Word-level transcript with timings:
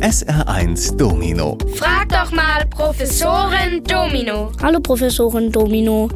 SR1 0.00 0.96
Domino. 0.96 1.58
Frag 1.74 2.08
doch 2.10 2.30
mal 2.30 2.64
Professorin 2.70 3.82
Domino. 3.82 4.52
Hallo 4.62 4.78
Professorin 4.78 5.50
Domino. 5.50 6.08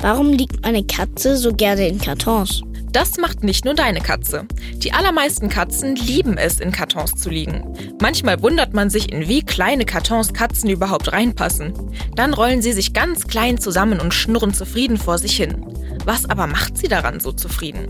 Warum 0.00 0.32
liegt 0.32 0.60
meine 0.64 0.82
Katze 0.82 1.36
so 1.36 1.52
gerne 1.52 1.86
in 1.86 2.00
Kartons? 2.00 2.62
Das 2.90 3.16
macht 3.16 3.44
nicht 3.44 3.64
nur 3.64 3.74
deine 3.74 4.00
Katze. 4.00 4.44
Die 4.78 4.92
allermeisten 4.92 5.48
Katzen 5.48 5.94
lieben 5.94 6.36
es, 6.36 6.58
in 6.58 6.72
Kartons 6.72 7.12
zu 7.12 7.30
liegen. 7.30 7.62
Manchmal 8.02 8.42
wundert 8.42 8.74
man 8.74 8.90
sich, 8.90 9.12
in 9.12 9.28
wie 9.28 9.42
kleine 9.42 9.84
Kartons 9.84 10.32
Katzen 10.32 10.68
überhaupt 10.68 11.12
reinpassen. 11.12 11.74
Dann 12.16 12.34
rollen 12.34 12.60
sie 12.60 12.72
sich 12.72 12.92
ganz 12.92 13.28
klein 13.28 13.58
zusammen 13.58 14.00
und 14.00 14.14
schnurren 14.14 14.52
zufrieden 14.52 14.96
vor 14.96 15.18
sich 15.18 15.36
hin. 15.36 15.64
Was 16.04 16.28
aber 16.28 16.48
macht 16.48 16.76
sie 16.76 16.88
daran 16.88 17.20
so 17.20 17.30
zufrieden? 17.30 17.86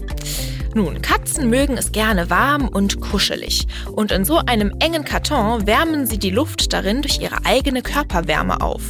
Nun, 0.75 1.01
Katzen 1.03 1.49
mögen 1.49 1.77
es 1.77 1.93
gerne 1.93 2.31
warm 2.31 2.69
und 2.69 3.01
kuschelig. 3.01 3.67
Und 3.93 4.13
in 4.13 4.25
so 4.25 4.39
einem 4.39 4.75
engen 4.81 5.05
Karton 5.05 5.67
wärmen 5.67 6.07
sie 6.07 6.19
die 6.19 6.31
Luft 6.31 6.73
darin 6.73 7.03
durch 7.03 7.21
ihre 7.21 7.45
eigene 7.45 7.83
Körperwärme 7.83 8.61
auf. 8.61 8.83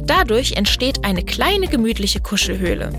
Dadurch 0.00 0.52
entsteht 0.52 1.04
eine 1.04 1.24
kleine 1.24 1.66
gemütliche 1.66 2.20
Kuschelhöhle. 2.20 2.90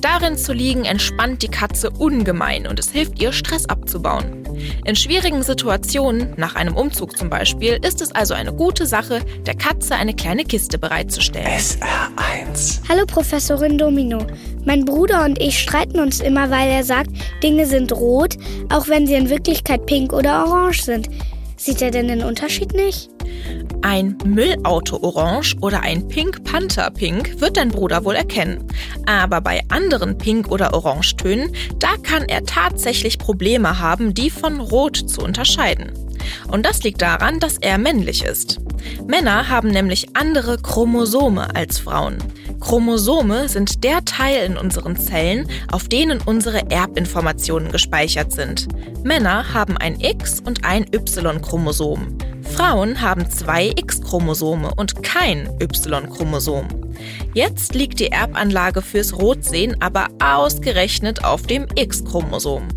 Darin 0.00 0.36
zu 0.36 0.52
liegen 0.52 0.84
entspannt 0.84 1.42
die 1.42 1.48
Katze 1.48 1.90
ungemein 1.90 2.66
und 2.66 2.78
es 2.78 2.90
hilft 2.90 3.20
ihr, 3.20 3.32
Stress 3.32 3.66
abzubauen. 3.66 4.47
In 4.84 4.96
schwierigen 4.96 5.42
Situationen, 5.42 6.34
nach 6.36 6.54
einem 6.54 6.76
Umzug 6.76 7.16
zum 7.16 7.30
Beispiel, 7.30 7.78
ist 7.82 8.00
es 8.00 8.12
also 8.12 8.34
eine 8.34 8.52
gute 8.52 8.86
Sache, 8.86 9.20
der 9.46 9.54
Katze 9.54 9.94
eine 9.94 10.14
kleine 10.14 10.44
Kiste 10.44 10.78
bereitzustellen. 10.78 11.48
SR1. 11.48 12.80
Hallo 12.88 13.04
Professorin 13.06 13.78
Domino. 13.78 14.26
Mein 14.64 14.84
Bruder 14.84 15.24
und 15.24 15.40
ich 15.40 15.58
streiten 15.58 16.00
uns 16.00 16.20
immer, 16.20 16.50
weil 16.50 16.70
er 16.70 16.84
sagt, 16.84 17.10
Dinge 17.42 17.66
sind 17.66 17.92
rot, 17.92 18.36
auch 18.72 18.88
wenn 18.88 19.06
sie 19.06 19.14
in 19.14 19.30
Wirklichkeit 19.30 19.86
pink 19.86 20.12
oder 20.12 20.44
orange 20.46 20.82
sind. 20.82 21.08
Sieht 21.56 21.82
er 21.82 21.90
denn 21.90 22.08
den 22.08 22.22
Unterschied 22.22 22.72
nicht? 22.72 23.10
Ein 23.82 24.16
Müllauto 24.24 25.02
orange 25.02 25.56
oder 25.60 25.82
ein 25.82 26.06
Pink 26.08 26.44
Panther 26.44 26.90
Pink 26.90 27.40
wird 27.40 27.56
dein 27.56 27.70
Bruder 27.70 28.04
wohl 28.04 28.14
erkennen. 28.14 28.64
Aber 29.08 29.40
bei 29.40 29.62
anderen 29.70 30.18
Pink- 30.18 30.50
oder 30.50 30.74
Orangetönen, 30.74 31.50
da 31.78 31.96
kann 32.02 32.24
er 32.24 32.44
tatsächlich 32.44 33.18
Probleme 33.18 33.78
haben, 33.78 34.12
die 34.12 34.28
von 34.28 34.60
Rot 34.60 34.96
zu 34.98 35.22
unterscheiden. 35.22 35.92
Und 36.48 36.66
das 36.66 36.82
liegt 36.82 37.00
daran, 37.00 37.40
dass 37.40 37.56
er 37.56 37.78
männlich 37.78 38.22
ist. 38.22 38.60
Männer 39.06 39.48
haben 39.48 39.70
nämlich 39.70 40.14
andere 40.14 40.58
Chromosome 40.58 41.54
als 41.56 41.78
Frauen. 41.78 42.18
Chromosome 42.60 43.48
sind 43.48 43.82
der 43.82 44.04
Teil 44.04 44.44
in 44.44 44.58
unseren 44.58 44.96
Zellen, 44.96 45.48
auf 45.72 45.88
denen 45.88 46.20
unsere 46.20 46.70
Erbinformationen 46.70 47.72
gespeichert 47.72 48.32
sind. 48.32 48.68
Männer 49.04 49.54
haben 49.54 49.78
ein 49.78 49.98
X- 50.00 50.40
und 50.44 50.66
ein 50.66 50.84
Y-Chromosom. 50.92 52.18
Frauen 52.42 53.00
haben 53.00 53.30
zwei 53.30 53.68
X-Chromosome 53.74 54.74
und 54.76 55.02
kein 55.02 55.48
Y-Chromosom. 55.62 56.87
Jetzt 57.34 57.74
liegt 57.74 58.00
die 58.00 58.12
Erbanlage 58.12 58.82
fürs 58.82 59.16
Rotsehen 59.16 59.80
aber 59.80 60.08
ausgerechnet 60.22 61.24
auf 61.24 61.42
dem 61.42 61.66
X-Chromosom. 61.74 62.68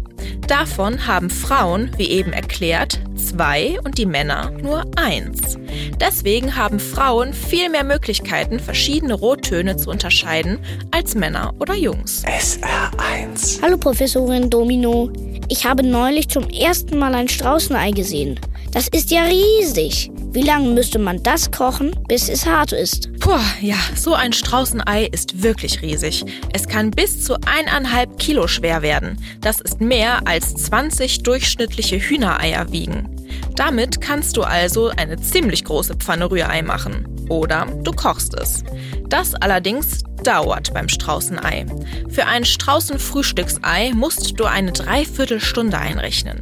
Davon 0.47 1.08
haben 1.08 1.30
Frauen, 1.30 1.91
wie 1.97 2.09
eben 2.09 2.33
erklärt, 2.33 3.00
zwei 3.16 3.80
und 3.83 3.97
die 3.97 4.05
Männer 4.05 4.52
nur 4.52 4.83
eins. 4.97 5.58
Deswegen 6.00 6.55
haben 6.55 6.80
Frauen 6.80 7.33
viel 7.33 7.69
mehr 7.69 7.83
Möglichkeiten, 7.83 8.59
verschiedene 8.59 9.13
Rottöne 9.13 9.78
zu 9.78 9.89
unterscheiden 9.89 10.59
als 10.91 11.16
Männer 11.16 11.53
oder 11.59 11.75
Jungs. 11.75 12.23
SR1. 12.25 13.61
Hallo 13.61 13.78
Professorin 13.78 14.50
Domino. 14.50 15.11
Ich 15.47 15.66
habe 15.66 15.83
neulich 15.83 16.30
zum 16.30 16.50
ersten 16.50 16.97
Mal 16.97 17.16
ein 17.16 17.28
Straußenei 17.28 17.91
gesehen. 17.91 18.39
Das 18.72 18.88
ist 18.88 19.11
ja 19.11 19.23
riesig. 19.23 20.11
Wie 20.34 20.44
lange 20.44 20.70
müsste 20.70 20.98
man 20.98 21.22
das 21.22 21.52
kochen, 21.52 21.92
bis 22.08 22.30
es 22.30 22.46
hart 22.46 22.72
ist? 22.72 23.10
Puh, 23.20 23.38
ja, 23.60 23.76
so 23.98 24.14
ein 24.14 24.32
Straußenei 24.32 25.08
ist 25.08 25.44
wirklich 25.44 25.82
riesig. 25.82 26.24
Es 26.54 26.70
kann 26.70 26.90
bis 26.90 27.25
zu 27.25 27.36
eineinhalb 27.46 28.18
Kilo 28.18 28.47
schwer 28.47 28.81
werden. 28.81 29.18
Das 29.41 29.59
ist 29.59 29.81
mehr 29.81 30.25
als 30.25 30.53
20 30.53 31.24
durchschnittliche 31.24 32.00
Hühnereier 32.00 32.72
wiegen. 32.72 33.14
Damit 33.58 34.00
kannst 34.00 34.38
du 34.38 34.44
also 34.44 34.88
eine 34.96 35.20
ziemlich 35.20 35.66
große 35.66 35.96
Pfanne 35.96 36.31
Rührei 36.31 36.62
machen. 36.62 37.06
Oder 37.28 37.68
du 37.84 37.91
kochst 37.91 38.34
es. 38.40 38.64
Das 39.09 39.36
allerdings 39.36 40.03
dauert 40.24 40.74
beim 40.74 40.88
Straußenei. 40.88 41.66
Für 42.08 42.25
ein 42.28 42.46
Straußenfrühstücksei 42.46 43.91
musst 43.94 44.40
du 44.40 44.46
eine 44.46 44.72
Dreiviertelstunde 44.72 45.78
einrechnen. 45.78 46.40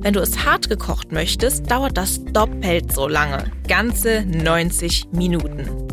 Wenn 0.00 0.14
du 0.14 0.20
es 0.20 0.44
hart 0.44 0.68
gekocht 0.68 1.12
möchtest, 1.12 1.70
dauert 1.70 1.96
das 1.96 2.22
doppelt 2.24 2.92
so 2.92 3.08
lange, 3.08 3.50
ganze 3.66 4.24
90 4.26 5.06
Minuten. 5.12 5.87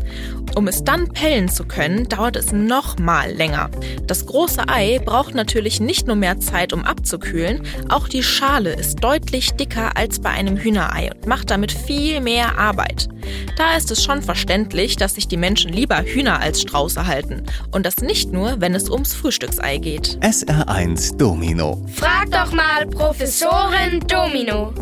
Um 0.54 0.68
es 0.68 0.82
dann 0.84 1.08
pellen 1.08 1.48
zu 1.48 1.64
können, 1.64 2.08
dauert 2.08 2.36
es 2.36 2.52
noch 2.52 2.98
mal 2.98 3.30
länger. 3.30 3.70
Das 4.06 4.24
große 4.24 4.68
Ei 4.68 4.98
braucht 5.04 5.34
natürlich 5.34 5.80
nicht 5.80 6.06
nur 6.06 6.16
mehr 6.16 6.40
Zeit, 6.40 6.72
um 6.72 6.84
abzukühlen, 6.84 7.62
auch 7.88 8.08
die 8.08 8.22
Schale 8.22 8.72
ist 8.72 9.04
deutlich 9.04 9.52
dicker 9.52 9.96
als 9.96 10.18
bei 10.18 10.30
einem 10.30 10.56
Hühnerei 10.56 11.10
und 11.14 11.26
macht 11.26 11.50
damit 11.50 11.72
viel 11.72 12.20
mehr 12.20 12.58
Arbeit. 12.58 13.08
Da 13.56 13.76
ist 13.76 13.90
es 13.90 14.02
schon 14.02 14.22
verständlich, 14.22 14.96
dass 14.96 15.14
sich 15.14 15.28
die 15.28 15.36
Menschen 15.36 15.72
lieber 15.72 16.02
Hühner 16.02 16.40
als 16.40 16.62
Strauße 16.62 17.06
halten. 17.06 17.42
Und 17.72 17.86
das 17.86 17.98
nicht 17.98 18.32
nur, 18.32 18.60
wenn 18.60 18.74
es 18.74 18.90
ums 18.90 19.14
Frühstücksei 19.14 19.78
geht. 19.78 20.18
SR1 20.20 21.16
Domino. 21.16 21.84
Frag 21.94 22.30
doch 22.30 22.52
mal 22.52 22.86
Professorin 22.86 24.00
Domino. 24.06 24.72